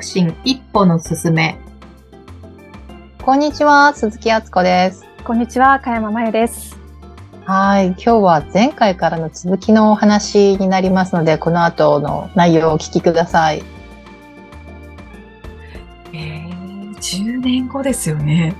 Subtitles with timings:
[0.00, 1.58] 促進一歩の進め。
[3.22, 5.04] こんにちは、鈴木敦子です。
[5.24, 6.78] こんにちは、かやままゆです。
[7.44, 13.62] はい、今日は前回からの続きのお話になりますので、この後の内容をお聞きください。
[16.14, 18.54] えー、10年後ですよね。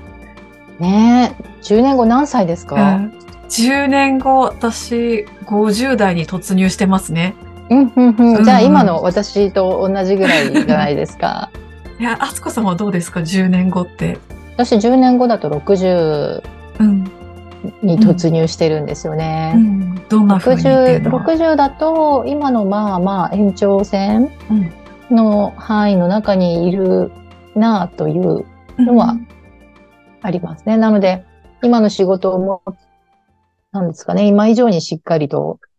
[0.77, 3.17] ねえ、10年後何歳ですか、うん
[3.49, 7.35] 10年後、私、50代に突入してますね。
[7.71, 8.15] うん、うん、う。
[8.17, 11.49] うんんじゃあ今の私と同じぐらいじゃないですか。
[11.99, 14.19] いや、あつこさんはどうですか ?10 年後って。
[14.57, 16.43] 私10年後だと60
[16.79, 17.03] うん。
[17.83, 19.53] に突入してるんですよね。
[19.55, 24.71] うん、どんな風にっていう60のは？60だと今のまあまあ延長線うん
[25.11, 27.11] の範囲の中にいる
[27.53, 28.45] なあという
[28.79, 29.17] のは
[30.21, 30.77] ありますね。
[30.77, 31.25] なので
[31.61, 32.61] 今の仕事をも
[33.71, 35.70] なんですかね今以上にしっかりとうん、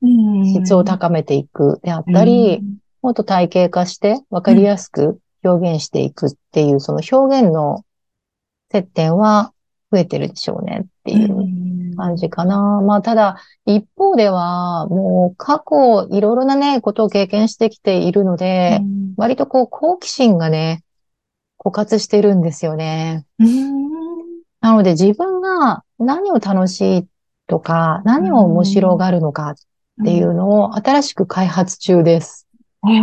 [0.45, 2.61] 質を高めていくであったり、
[3.03, 7.85] もっと体系化して分かりやすく表現していくっていう、その表現の
[8.71, 9.53] 接点は
[9.91, 12.81] 増えてるでしょうねっていううん感じかな。
[12.81, 13.37] まあ、ただ、
[13.67, 20.83] 一方では、もう過去、いろいろなね、ことを経験してきているので、うん割とこう、好奇心がね、
[21.59, 23.27] 枯渇してるんですよね。
[23.39, 23.83] うん
[24.61, 27.07] なので、自分が何を楽しい
[27.47, 29.55] とか、何を面白がるのかっ
[30.05, 32.47] ていうのを新しく開発中です。
[32.87, 33.01] へえ。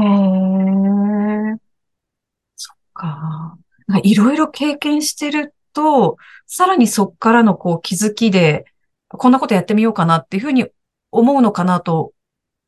[2.56, 3.58] そっか。
[3.88, 6.18] なんかいろいろ経験してると、
[6.48, 8.66] さらにそっからのこう気づきで、
[9.08, 10.68] こんなことやってみようかなっていうふうに
[11.12, 12.14] 思うのかなと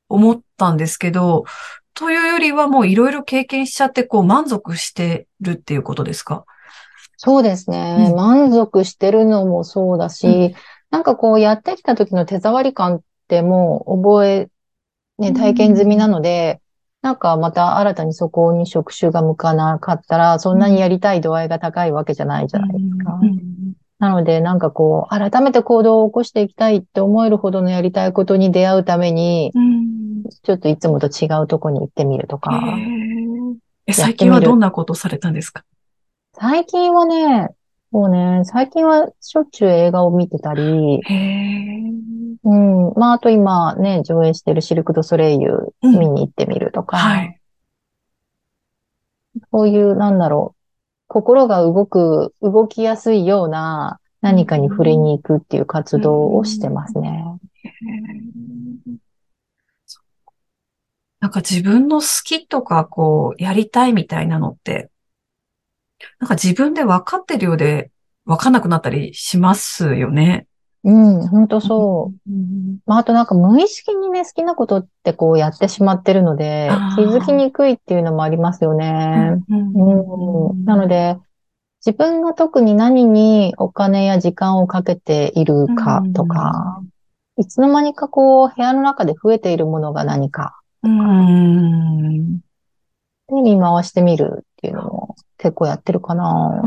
[0.10, 1.46] 思ったんですけど、
[1.94, 6.46] というよりはもういろいろ経験しちゃってこう満足してるっていうことですか？
[7.18, 8.08] そうですね。
[8.10, 10.56] うん満足してるのもそうだし、う
[10.90, 14.50] なんかこうやってきた時の手触り感ってもう覚え、
[15.18, 15.34] ね、うん。
[15.34, 16.60] 体験済みなので、
[17.02, 23.19] なんかまた新たにそこに触手が向かなかったら、そんなにやりたい度合いが高いわけじゃないじゃないですか。
[23.22, 23.74] うん。
[24.00, 30.24] なので、なんかこう、改めて行動を起こしていきたいって思えるほどのやりたいことに出会うために、うん。
[30.44, 32.62] ちょっといつもと違うとこに行ってみるとか。
[33.88, 35.63] え最近はどんなことをされたんですか？
[36.34, 37.50] 最近はね、
[37.91, 41.02] もうね、最近はしょっちゅう映画を見てたり。
[42.44, 42.94] うん。
[42.96, 47.41] まあ、あと今ね、上映してるシルク・ドゥ・ソレイユうん見に行ってみるとか、はい。
[49.51, 50.62] そういう、なんだろう、
[51.07, 57.25] 心が動く、動きやすいような何かに触れに行くっていう活動をしてますね。
[61.19, 64.91] なんか自分の好きとか、こう、やりたいみたいなのって、
[66.19, 67.91] なんか自分で分かってるようで
[68.25, 70.47] 分かんなくなったりしますよね。
[70.84, 72.31] うん、ほんとそう。
[72.31, 72.79] うん。
[72.88, 79.38] まあ、あとなんか無意識にね、好きなことってこうやってしまってるので気づきにくいっていうのもありますよね。
[79.47, 80.66] うん。
[80.66, 81.17] なので、
[81.85, 86.81] 自分が特に何にお金や時間をかけているかとか、
[87.38, 92.39] いつの間にかこう部屋の中で増えているものが何かうん。
[92.39, 92.41] で
[93.29, 96.62] 見回してみるっていうのも結構やってるかな。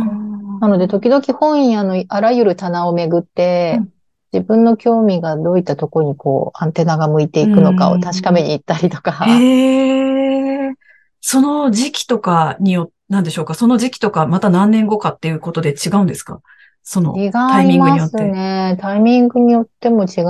[0.60, 3.92] なので時々本屋のあらゆる棚をめぐってうん、
[4.32, 9.12] 自分の興味がどういったところにこうアンテナが向いていくのかを確かめに行ったりとか。
[9.26, 10.74] へえ。
[11.20, 13.54] その時期とかによ、なんでしょうか？
[13.54, 16.40] その時期とか、また何年後かっていうことで違うんですか？
[16.82, 18.24] その違いタイミングによますって。
[18.24, 18.78] ね。
[18.80, 20.22] タイミングによっても違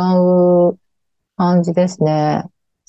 [0.73, 0.79] う
[1.37, 2.45] 感じですね。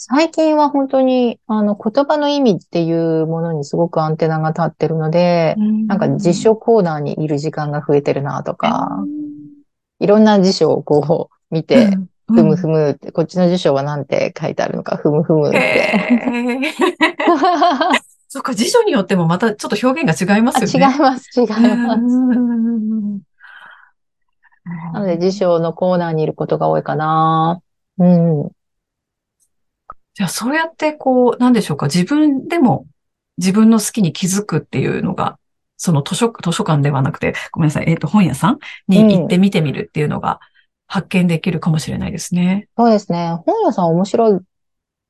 [0.08, 5.56] 最近は本当に、あの、言葉の意味っていうものにすごくアンテナが立ってるので、
[5.88, 9.04] なんか辞書コーナーにいる時間が増えてるなとか、
[10.00, 11.90] いろんな辞書をこう見て、
[12.28, 15.92] ふむふむって、こっちの辞書はなんて書いてあるのか、ふむふむって。
[18.30, 20.86] そっか、辞書によってもまたちょっと表現が違いますよね。
[20.86, 22.02] あ違います、違います。
[22.02, 23.22] うん
[24.94, 27.62] なので辞書のコーナーにいることが多いかな。
[28.00, 28.52] うん。
[30.16, 32.88] じゃあ、そうやってこう、なんでしょうか、自分でも
[33.38, 35.38] 自分の好きに気づくっていうのが、
[35.78, 40.40] その図書、図書館ではなくて、ごめんなさい、えっ、と、本屋さんに行って見てみるっていうのが
[40.88, 42.70] 発見できるかもしれないですね。
[42.78, 43.38] そうですね。
[43.46, 44.40] 本屋さん面白い。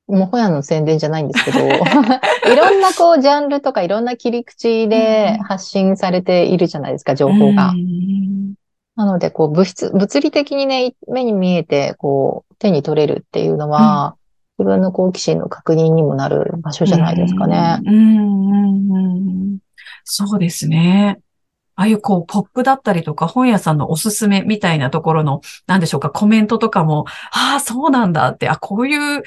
[0.07, 7.69] もう本屋の宣伝じゃないんですけど、 いろんなこうジャンルとかいろんな切り口で発信されているじゃないですか、情報が。
[7.69, 8.53] うん
[8.97, 14.15] なので、こう物質、物理的にね、目に見えて、こう手に取れるっていうのは、
[14.57, 17.79] 自分の好奇心の確認にもなる場所じゃないですかね。
[17.85, 19.57] うんうんうんうん
[20.05, 21.19] そうですね。
[21.75, 29.23] ああいうこう、ポップだったりとか、本屋さんのおすすめみたいなところの、なんでしょうか、コメントとかも、ああ、そうなんだって、あ、こういう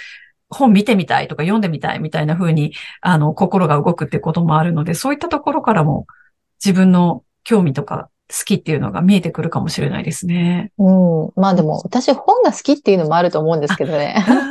[0.49, 2.73] 本見てみたいとか読んでみたいみたいな風に、
[3.03, 6.07] あの、心が動くってこともあるので、そういったところからも
[6.65, 10.73] 自分の興味とか好きっていうのが見えてくるかもしれないですね。
[10.79, 10.91] う
[11.29, 11.33] ん。
[11.37, 14.25] まあでも、私本が好きっていうのもあると思うんですけどね。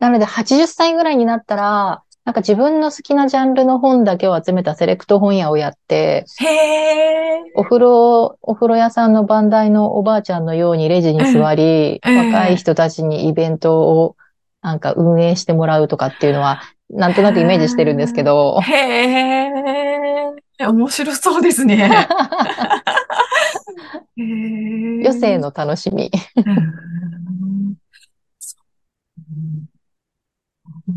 [0.00, 14.16] なので、80歳ぐらいになったら、なんか自分の好きなジャンルの本だけを集めたセレクト本屋をやって、へお風呂、お風呂屋さんの番台のおばあちゃんのようにレジに座り、若い人たちにイベントを
[14.62, 18.60] なんか運営してもらうとかっていうのは、なんとなくイメージしてるんですけど。
[18.60, 18.72] へ
[20.60, 21.90] え、面白そうですね。
[24.16, 26.10] 余生の楽しみ。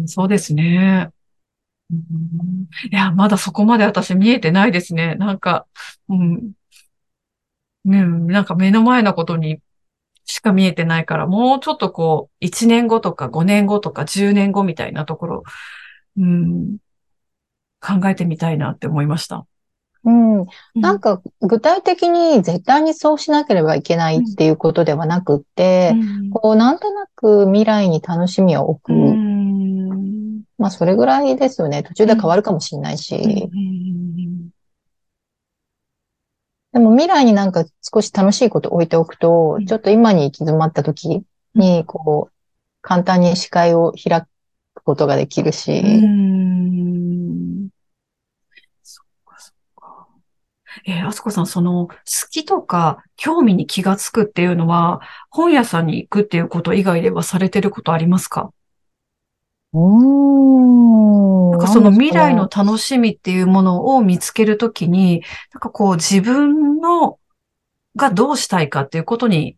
[0.06, 1.10] そうですね。
[2.92, 5.16] いや、まだそこまで私見えてないですね。
[5.16, 5.68] なんか、
[6.10, 6.54] うん。
[7.86, 9.60] ね、なんか目の前のことに
[10.26, 15.44] しか見えてないから、もうちょっとこう、1年後とか5年後とか10年後みたいなところ、
[16.18, 16.78] うん、
[17.82, 19.46] 考えてみたいなって思いました。
[20.06, 20.46] うん。
[20.76, 28.94] なんか、具体的に絶対にそうしなければいけないっていうことではなくって、うん、こう、なんとなく未来に楽しみを置く。
[28.94, 29.33] うん、
[30.58, 31.84] まあ、それぐらいですよね。
[31.84, 33.50] 途中で変わるかもしれないし。
[36.72, 41.24] でも未来になんか少し楽しいこと置いておくと、ちょっと今に行き詰まった時
[41.54, 42.34] に、こう、
[42.82, 44.28] 簡単に視界を開く
[44.84, 45.72] ことができるし。
[50.86, 51.96] えー、あすこさん、その、好
[52.32, 58.52] きとか興味に気がつくっていうのは、本屋さんに行くっていうこと以外ではされてることありますか？
[59.76, 67.18] なんかその未来の楽しみっていうものを見つけるときに、なんかこう自分の
[67.96, 69.58] がどうしたいかっていうことに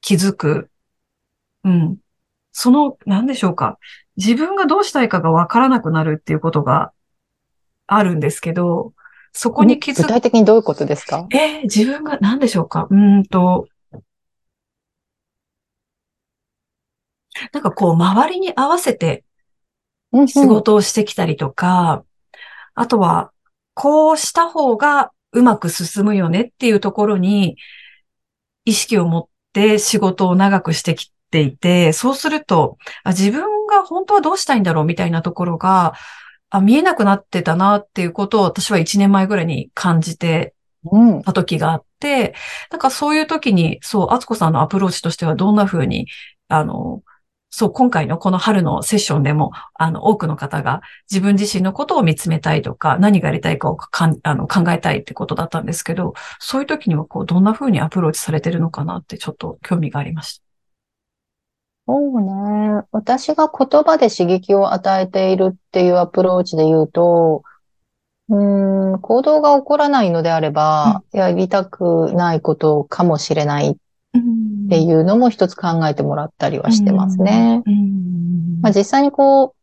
[0.00, 0.70] 気づく。
[1.64, 1.96] うん。
[2.52, 3.78] その、なんでしょうか。
[4.16, 6.92] 自分がどうしたいかがわからなくなるっていうことが
[7.86, 8.92] あるんですけど、
[9.32, 10.02] そこに気づく。
[10.02, 11.26] 具体的にどういうことですか？
[11.32, 13.66] えー、自分が何でしょうかうんと、
[17.52, 19.24] なんかこう、周りに合わせて
[20.26, 22.04] 仕事をしてきたりとか、
[22.74, 23.32] あとは、
[23.74, 27.56] こうした方がうまく進むよねっていうところに
[28.64, 35.94] 意識を持って仕事を長くしてきていて、そうすると、あ自分が本当はどうしたいんだろうみたいなところが、
[36.50, 40.54] あ、見えなくなってたなっていうことを私は1年前ぐらいに感じて
[41.24, 42.32] た時があって、うん、
[42.72, 46.08] なんかそういう時に、そう、あつこさんのアプローチとしてはどんな風に、
[46.48, 47.02] あの、
[47.54, 60.44] そう、今回のこの春のセッションでも、あの、多くの方が自分自身のことを見つめたいとか、何がやりたいかをかんあの考えたいってことだったんですけど、そういう時には、こう、どんな風にアプローチされてるのかなって、ちょっと興味がありました。
[61.86, 62.84] そうね。
[62.90, 67.42] 私が言葉で刺激を与えているっていうアプローチで言うと、
[68.30, 73.76] うん、行動が起こらないのであれば、うん、やりたくないことかもしれないっ
[74.68, 77.62] ていうのも一つ考えてもらったりはしてますね。
[78.60, 79.54] まあ、実際にこ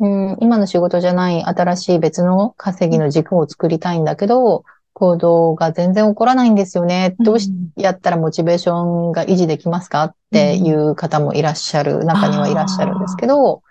[0.00, 7.16] う、うん、今の仕事じゃない新しい別の稼ぎの軸を作りたいんだけど、行動が全然起こらないんですよね。
[7.18, 10.04] どうし、やったらモチベーションが維持できますか？
[10.04, 13.62] っていう方もいらっしゃる、中にはいらっしゃるんですけど、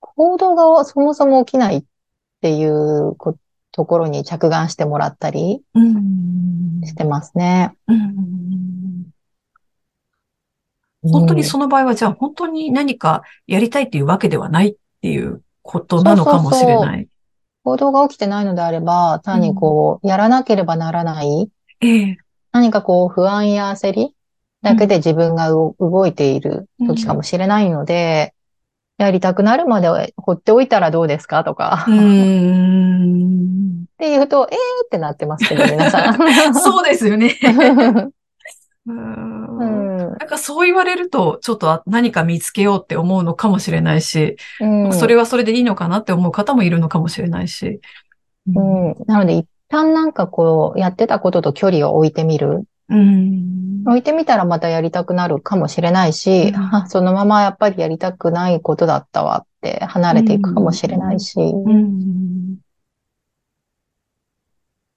[0.00, 1.84] 行動がそもそも起きないっ
[2.40, 3.16] ていう
[3.72, 5.62] ところに着眼してもらったり
[6.84, 7.74] してますね。
[11.10, 16.76] 本当にその場合は、じゃあ本当に何かやりたいっていうわけではないっていうことなのかもしれない。
[16.76, 17.08] そうそうそう。
[17.64, 21.48] 行動が起きてないのであれば、単にこう、やらなければならない、
[21.80, 22.16] ええ、
[22.52, 24.14] 何かこう、不安や焦り
[24.62, 28.34] だけで自分が動いている時かもしれないので、
[28.98, 31.42] やりたくなるまで放っておいたらどうですか？
[31.42, 31.82] とか。
[31.82, 31.90] って
[34.10, 34.56] 言うと、えー
[34.86, 36.14] ってなってますけど、皆さん。
[36.54, 37.34] そうですよね。
[40.10, 47.80] なんかそう言われると、ちょっと何か見つけようって思うのかもしれないし、うん、それはそれでいいのかなって思う方もいるのかもしれないし。
[48.48, 52.64] うん、うん、なので、一旦なんかこう、やってたことと距離を置いてみる。
[52.88, 61.34] うん、置いてみたらまたやりたくなるかもしれないし、うん、そのままやっぱりやりたくないことだったわって離れていくかもしれないし。
[61.38, 61.40] っ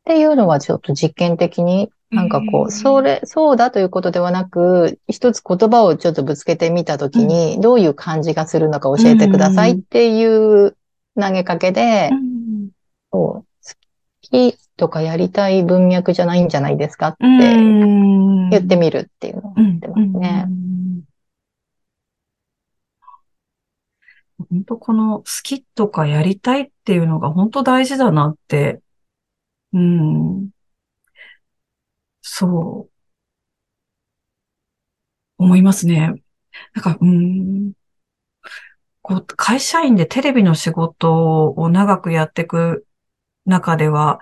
[0.04, 10.78] ていうのはちょっと実験的になんかこう、それ、そうだということではなく、一つ言葉をちょっとぶつけてみたときに、どういう感じがするのか教えてくださいっていう
[11.20, 12.10] 投げかけで、
[13.12, 13.46] 好
[14.22, 20.48] きとかやりたい文脈じゃないんじゃないですかって言ってみるっていうのを言ってますね。
[24.50, 28.80] 本当この好きとかやりたいっていうのが本当大事だなって、
[29.74, 30.50] うん、
[32.40, 32.92] そう、
[35.40, 36.14] 思いますね。
[36.76, 37.74] なんか、うん、
[39.02, 42.86] こう、会社員でテレビの仕事を長くやっていく
[43.48, 44.20] 中では、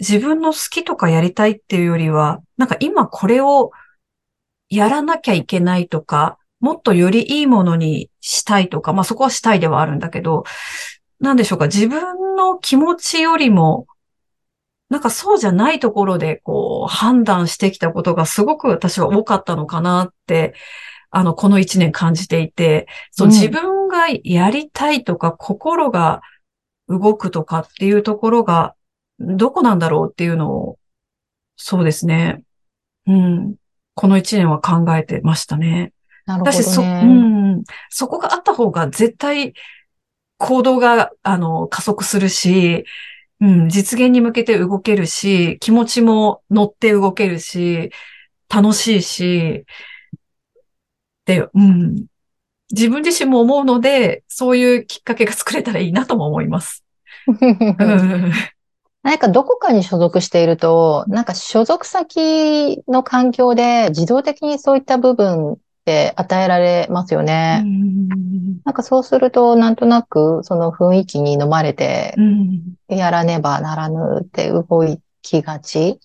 [0.00, 3.70] 自分の好きとかやりたいっていうよりは、なんか今これを
[4.68, 10.42] やらなきゃいけないとか、もっとよりいいものにしたいとか、まあそこはしたいではあるんだけど、
[11.20, 13.86] なんでしょうか、自分の気持ちよりも、
[14.88, 20.54] なんかそうじゃないところでこう判断してきたことがすごく私は多かったのかなって、
[21.10, 26.20] あの、この一年感じていて、そう、自分がやりたいとか、心が
[26.88, 28.74] 動くとかっていうところが、
[29.18, 30.78] どこなんだろうっていうのを、
[31.56, 32.42] そうですね。
[33.06, 33.54] うん。
[33.94, 35.92] この一年は考えてましたね。
[36.26, 36.62] なるほど、ね。
[36.62, 37.64] そ、うん。
[37.88, 39.54] そこがあった方が絶対
[40.36, 42.84] 行動が、あの、加速するし、
[43.40, 47.90] うん、実現に向けて動けるし、気持ちも乗って動けるし、
[48.48, 49.64] 楽しいし、
[51.26, 52.06] で、うん。
[52.72, 56.84] 自分自身も思うので、そういうきっかけが作れたらいいなとも思います。
[59.02, 67.62] 何かどこかに所属していると、なんか所属先の環境で自動的にそういった部分って与えられますよね。
[68.64, 72.16] なんかそうすると、なんとなくその雰囲気に飲まれて、
[72.88, 74.66] やらねばならぬって動
[75.22, 76.00] きがち。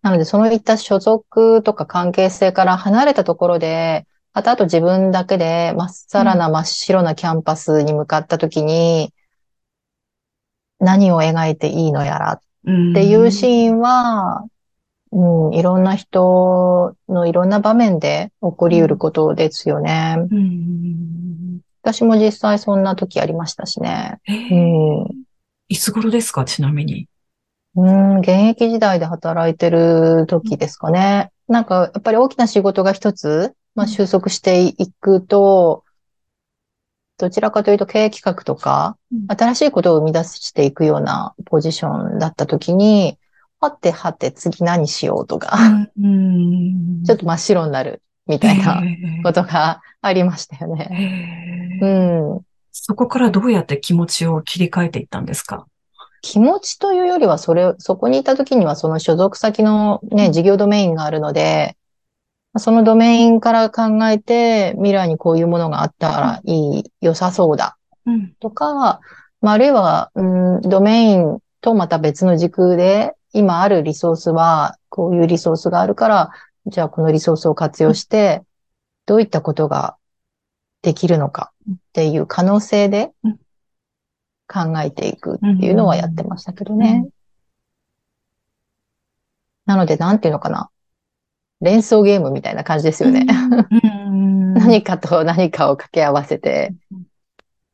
[0.00, 9.12] なので、そういった所属とか関係性から離れたところで、あとあと自分だけでまっさらな真っ白なキャンパスに向かった時に、
[10.78, 12.40] 何を描いていいのやらっ
[12.94, 14.46] ていうシーンは、
[15.10, 20.16] うん、いろんな人のいろんな場面で起こり得ることですよね。
[20.30, 24.20] うん、私も実際そんな時ありましたしね。
[24.28, 25.06] うん、
[25.68, 26.44] いつ頃ですか？
[26.44, 27.08] ちなみに。
[27.76, 31.30] うん、現役時代で働いてる時ですかね。
[31.48, 35.84] なんか、やっぱり大きな仕事が一つ、まあ、収束していくと、
[37.18, 38.96] どちらかというと経営企画とか、
[39.28, 43.16] 新しいことを生み出していくようなポジションだったときに、
[43.60, 48.82] はてはて次何しようとか、ちょっと真っ白になるみたいな
[49.22, 51.78] ことがありましたよね。
[51.82, 51.86] う
[52.38, 52.40] ん、
[52.72, 55.66] そこからどうやって気持ちを切り替えていったんですか？
[56.20, 61.76] 気持ちというよりは、それ、そこにいた時にはその所属先のね、事業ドメインがあるので、
[62.56, 67.78] そのドメインから考えて、未来にこういうものがあったらいい、良さそうだ。
[68.40, 69.00] とか、
[69.40, 70.22] まあ、あるいは、う
[70.58, 76.30] ん、ドメインとまた別の軸で、今あるリソースは、こういうリソースがあるから、
[76.66, 78.42] じゃあこのリソースを活用して、
[79.06, 79.96] どういったことが
[80.82, 83.12] できるのかっていう可能性で
[84.46, 87.08] 考えていくっていうのはやってましたけどね。
[89.66, 90.70] なので、なんていうのかな。
[91.60, 93.26] 連想ゲームみたいな感じですよね。
[94.54, 96.74] 何かと何かを掛け合わせて、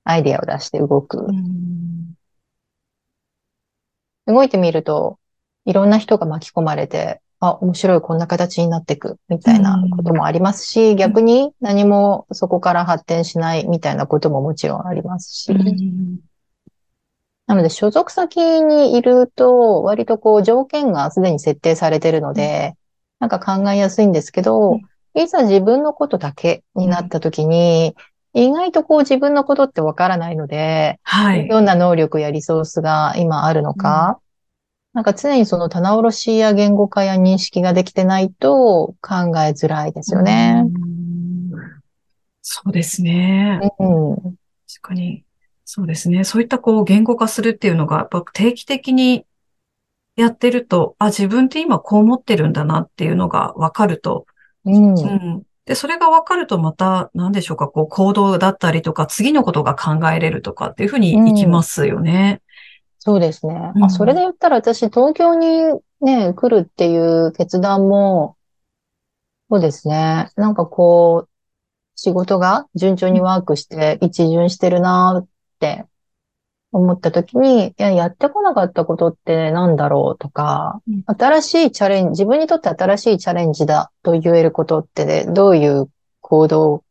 [0.05, 1.27] アイディアを出して動く。
[4.27, 5.19] 動いてみると、
[5.64, 15.54] いろんな人が巻き込まれて、あ、面白い、こんな形になっていく、みたいなこともありますし、逆に何もそこから発展しないみたいなことももちろんありますし。
[17.47, 22.76] なので、所属先にいると、割とこう条件がすでに設定されているので、
[23.21, 24.78] なんか考えやすいんですけど、
[25.14, 27.94] いざ自分のことだけになった時に、
[28.33, 31.47] 意外とこう自分のことってわからないので、はい。
[31.49, 34.24] どんな能力やリソースが今あるのか、うん、
[34.95, 40.65] なんか常にその棚卸しや言語化や認識ができてないと考えづらいですよね。
[42.43, 43.61] そうですね。
[43.81, 44.17] うん。
[44.17, 44.29] 確
[44.81, 45.25] かに。
[45.65, 46.23] そうですね。
[46.23, 49.27] そういったこう言語化するっていうのが、やっぱ定期的に
[50.15, 54.27] やってると、あ、自分って今こう思ってるんだなっていうのがわかると、
[54.65, 55.43] うん、うん。
[55.65, 62.43] で、それがわかるとまた、なんでしょうか、こう行動だったりとか、次のことが考えれるとかっていうふうにいきますよね。
[63.07, 63.73] うん、そうですね。
[63.75, 68.37] うん、あ、それで言ったら私、東京にね、来るっていう決断も、
[69.51, 70.31] そうですね。
[70.37, 71.29] なんかこう、
[71.97, 75.29] 仕事が順調にワークして一巡してるなっ
[75.61, 75.87] て
[76.73, 85.89] 思った時に、いや、やってこなかったことって何だろうとか、うん、新しいチャレンジ、自分にとって新しいチャレンジだと言えることって、ね、どういう
[86.21, 86.85] 行動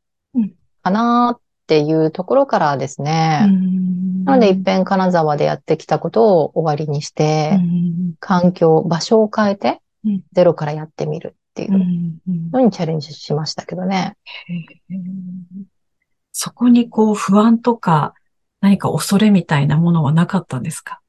[0.84, 3.42] かなっていうところからですね。
[3.46, 9.82] うん、なので、一遍金沢でやってきたことを終わりにして、うん、環境、場所を変えて、
[10.34, 11.72] ゼロからやってみるっていう
[12.52, 14.18] のにチャレンジしましたけどね。
[16.32, 18.14] そこにこう不安とか
[18.60, 21.00] 何か恐れみたいなものはなかったんですか？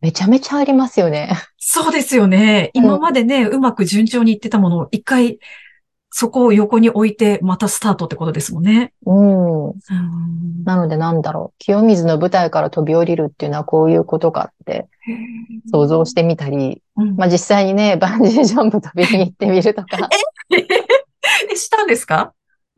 [0.00, 1.32] めちゃめちゃありますよね。
[1.58, 2.70] そうですよね。
[2.72, 5.38] 今までね、うまく順調にいってたものを一回
[6.12, 8.92] そこを横に置いてまたスタートってことですもんね。
[9.06, 9.68] うん。
[9.68, 9.76] うん
[10.64, 11.58] なのでなんだろう。
[11.58, 14.88] 清水の舞台から飛び降りるっていうのはこういうことかって
[15.72, 20.08] 想像してみたり、うんまあ実際にね、 バンジージャンプ飛びに行ってみるとか。
[20.50, 20.56] え？
[21.56, 22.34] したんですか？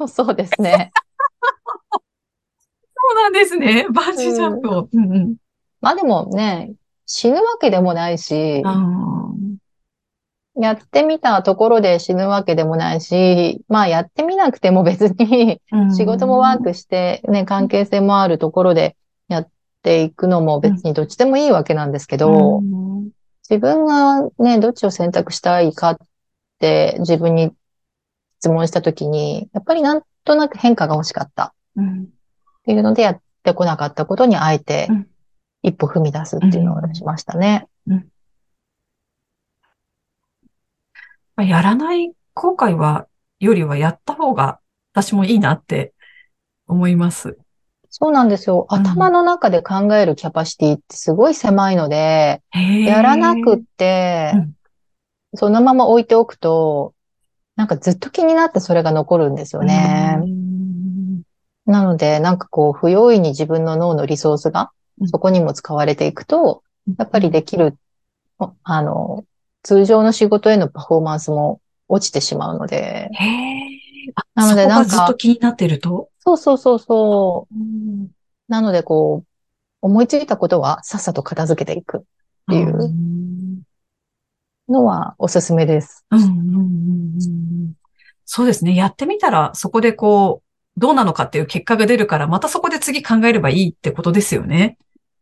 [0.06, 0.92] そうですね。
[1.92, 2.00] そ
[3.12, 3.86] うなんですね。
[3.90, 4.88] バンジージャンプを。
[4.92, 5.36] うんうん
[5.80, 6.74] まあでもね、
[7.06, 8.76] 死ぬわけでもないし、あ
[10.64, 18.96] やってみたところで死ぬわけでもないし、まあやってみなくても別にー仕事もワークしてね、関係性もあるところで
[19.28, 19.48] やっ
[19.82, 23.10] ていくのも別にどっちでもいいわけなんですけど、うん。
[23.48, 25.98] 自分がね、どっちを選択したいかっ
[26.58, 27.52] て自分に
[28.38, 31.54] 質問したときに、やっぱりなんとなく変化が欲しかった。
[31.76, 35.06] うんっていうのでやってこなかったことにあえてうん。
[35.62, 37.68] 一歩踏み出すっていうのをしましたね。
[41.36, 43.06] まあやらない後悔は、
[43.40, 44.60] よりはやった方が
[44.92, 45.92] 私もいいなって
[46.66, 47.36] 思います。
[47.88, 48.66] そうなんですよ。
[48.70, 52.60] うん頭の中で考えるキャパシティってすごい狭いので、や
[52.96, 54.52] やらなくってうん、
[55.34, 56.94] そのまま置いておくと、
[57.56, 60.18] なんかずっと気になってそれが残るんですよね。
[61.66, 66.62] なので、なんかこう、不用意に自分の脳のリソースがうんそこにも使われていくと、
[66.98, 67.76] やっぱりできる、
[68.38, 69.24] あの、
[69.62, 73.30] 通常の仕事へのパフォーマンスも落ちてしまうので、へ
[74.34, 76.08] なのでそこがなんかずっと気になってると？
[76.20, 77.54] そうそうそうそう。
[77.54, 78.08] うん
[78.48, 79.26] なのでこう、
[79.80, 82.00] 思いついたことはさっさと片付けていくっ
[82.50, 83.62] ていううん
[84.68, 86.04] のはおすすめです。
[86.10, 87.72] うんうんうんうん
[88.24, 88.74] そうですね。
[88.74, 94.78] やってみたら、そこでこう、どうなのかっていう結果が出るから、またそこで次考えればいいってことですよね。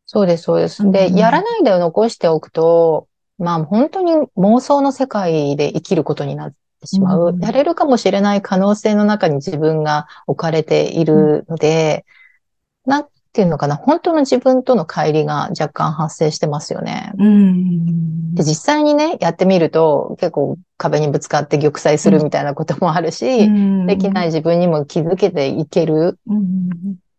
[0.06, 0.88] そうです、そうです。
[0.92, 3.08] で、うんやらないで残しておくと、
[3.40, 7.30] まあ本当に妄想の世界で生きることになってしまう。
[7.30, 12.04] うんやれるかもしれない可能性の中に自分が置かれているので、
[12.84, 17.12] なんていうのかな、本当の自分との乖離が若干発生してますよね。
[17.18, 18.34] うん。
[18.34, 23.48] で、実際にね、やってみると結構壁にぶつかって玉砕するみたいなこともあるし、
[23.86, 24.26] できないい。
[24.28, 26.18] 自分にも気づけていける。
[26.26, 26.70] うん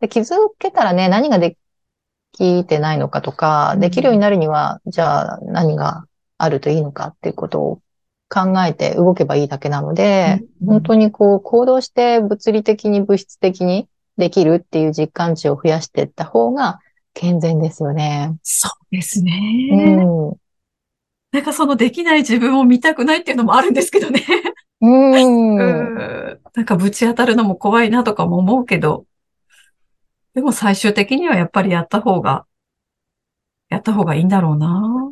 [0.02, 1.58] で気づけたらね、何がで
[2.32, 6.06] きてないのかとか、うんできるようになるには、じゃあ何が
[6.44, 7.82] あるといいのかっていうことを
[8.30, 16.80] 考えて動けばいいだけなので、うん本当にこう行動して物理的に物質的にできるっていう実感値を増やしていった方が
[17.16, 18.38] 健全ですよね。
[18.44, 19.34] そうですね。
[19.72, 19.76] う
[20.34, 20.38] ん。
[21.32, 24.24] なんかそのできない自分を見たくないっていうのもあるんですけどね。
[24.82, 25.12] うん。
[25.14, 29.06] うんなんかぶち当たるのも怖いなとかも思うけど、
[30.34, 32.46] でも最終的にはやっぱりやった方が、
[33.70, 35.12] やった方がいいんだろうな。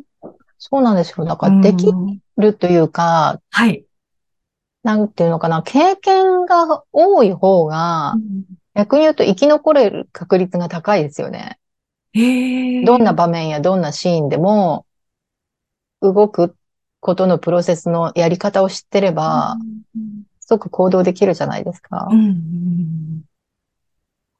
[0.60, 1.24] そうなんですよ。
[1.24, 3.84] だからできうんるというか、はい。
[4.82, 8.14] なんていうのかな、経験が多い方が、
[8.74, 11.58] 逆に言うと生き残れる確率が高いですよね。
[12.14, 14.86] ええどんな場面やどんなシーンでも、
[16.02, 16.54] 動く
[17.00, 19.56] ことのプロセスのやり方を知ってれば、
[20.40, 22.14] すごく行動できるじゃないですかう。
[22.14, 23.22] んうん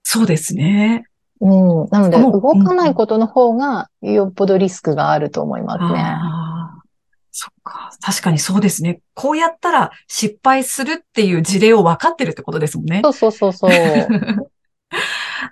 [0.02, 1.04] そうですね。
[1.40, 1.88] うん。
[1.90, 6.00] なので、動かないことの方が、よっぽどリスクがあると思いますね。
[6.00, 6.83] ああ、
[7.31, 7.90] そっか。
[8.03, 9.00] 確かにそうですね。
[9.14, 13.00] こうやったら失敗するっていう事例を分かってるってことですもんね。
[13.03, 13.70] そうそうそうそう。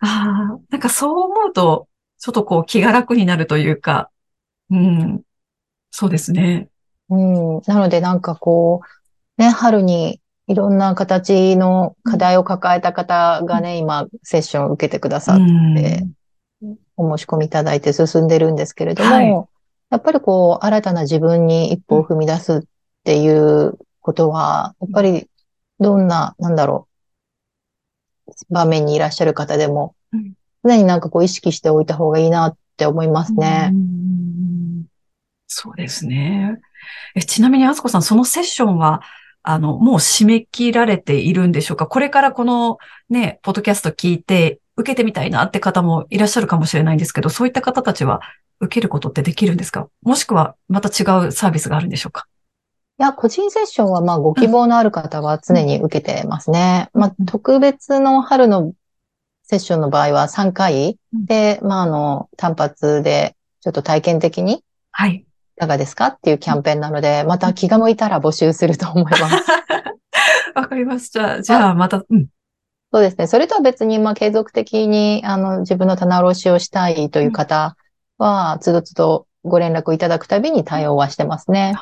[0.00, 4.10] ああ、なんかそう思うと、ちょっとこう気が楽になるというか、
[4.70, 5.22] うん、
[5.90, 6.68] そうですね。
[7.08, 7.62] うん。
[7.66, 8.82] なので、なんかこ
[9.38, 15.74] う、ね、春にいろんな形の課題を抱えた方がね、今、セッションを受けてくださっうん。
[15.74, 16.06] て、
[16.96, 19.28] お申し込みいただいて進んでるんですけれども、はい。
[19.90, 22.62] やっぱりこう、新たな自分に一歩を踏み出すっ
[23.04, 25.28] ていうことは、やっぱり
[25.80, 26.88] どんな、なんだろ
[28.26, 30.32] う、場面にいらっしゃる方でもうん、
[30.64, 33.70] 常になんかこう意識しておいた方がいいなって思いますね。
[33.72, 34.84] うん。
[35.46, 36.58] そうですね。
[37.14, 39.02] え、ちなみに、あすこさん、そのセッションは、
[39.50, 41.86] あの、もう締め切られているんでしょうか？
[41.86, 42.76] これからこの
[43.08, 48.20] ね、ポッドキャスト聞いて、受けてみたいなって方もいらっしゃるかもしれないんですけど、そういった方たちは
[48.60, 49.88] 受けることってできるんですか？
[50.02, 52.26] もしくは、また違うサービスがあるんでしょうか？
[52.98, 56.90] いや、個人セッションはまあご希望のある方は常に受けてますね。
[56.92, 57.00] うん。
[57.00, 58.74] まあ特別の春の
[59.44, 61.24] セッションの場合は3回うん。
[61.24, 65.24] で、まああの単発でちょっと体験的にいはい。
[65.58, 69.24] かがですかっていうキャンペーンなので、また気が向いたら募集すると思います。
[70.54, 71.42] わかりました。
[71.42, 72.26] じゃあ、また、うん。
[72.92, 73.26] そうですね。
[73.26, 77.76] それとは別に、まあ、継続的に、あの、自分の棚卸しをしたいという方
[78.16, 81.74] は、つどつどご連絡いただくたびに対応はしてますね。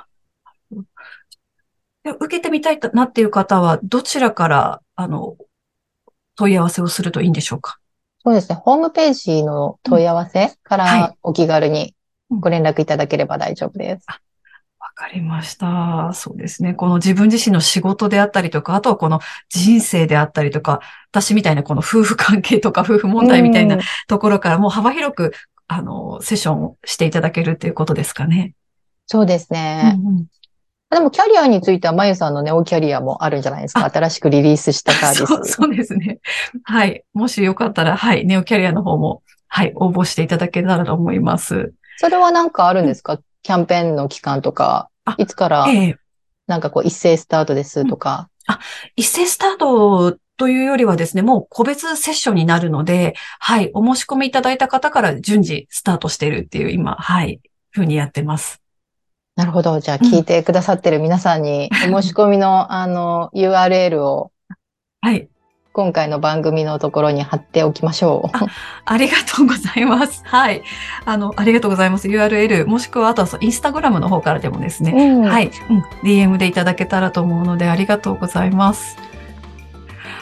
[2.05, 5.37] 受けてみたいなっていう方は、どちらから、あの、
[6.37, 7.79] 問い合わせをするといいんでしょうか？
[8.23, 8.57] そうですね。
[8.57, 11.95] ホームページの問い合わせからお気軽に
[12.31, 14.07] ご連絡いただければ大丈夫です。
[14.79, 16.13] わ、かりました。
[16.15, 16.75] そうですね。
[16.75, 25.33] この自分自身の仕事であったりとか、あとはこの人生であったりとか、私みたいなこの夫婦関係とか夫婦問題みたいなところからもう幅広く、
[25.69, 28.55] あの、セッションをしていただけるっていうことですかね。
[29.07, 29.97] そうですね。
[29.99, 30.27] うんうん、
[30.91, 35.27] でも、キャリアについては、まゆさんのネオキャリアもあるんじゃないですか新しくリリースしたサービス。
[35.27, 36.19] そうそうですね。
[36.63, 37.05] はい。
[37.13, 38.25] もしよかったら、はい。
[38.25, 39.73] ネオキャリアの方も、はい。
[39.75, 41.73] 応募していただけたらと思います。
[41.99, 45.67] それはなんかあるんですか、うん、キャンペーンの期間とか、いつから、
[46.47, 48.29] なんかこう、一斉スタートですとか？
[48.49, 48.61] うん、あ、
[48.97, 53.71] 一斉スタートというよりはですね、もう個別セッションになるので、はい。
[53.73, 57.41] お申し込みいただいた方から順次スタートしているっていう、今、はい。
[57.71, 58.61] ふうにやってます。
[59.35, 59.81] なるほど。
[59.81, 64.33] じゃあ聞いてくださってる皆さんに、お申し込みの、あの、URL を、
[65.01, 65.29] はい。
[65.77, 68.35] 今回の番組のところに貼っておきましょう。
[68.35, 68.47] あ
[68.87, 70.23] ありがとうございます。
[70.25, 70.63] はい。
[71.05, 72.09] あの、ありがとうございます。
[72.09, 75.85] URL、もしくは、あとはインスタグラムの方からでもですね、うん、はい、うん。
[76.03, 78.97] DM でいただけたらと思うので、ありがとうございます。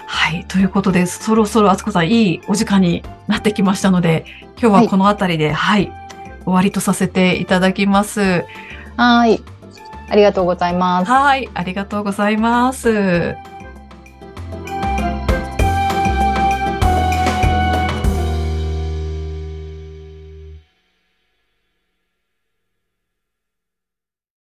[0.07, 0.45] はい。
[0.49, 4.25] ということで、そろそろあつこさん、いいお時間になってきましたので、
[4.61, 5.93] 今日はこのあたりで、はい、はい、
[6.47, 8.45] 終わりとさせていただきます。
[8.97, 9.41] はい。
[10.09, 11.13] ありがとうございます。
[11.13, 11.49] はい。
[11.55, 13.37] ありがとうございます。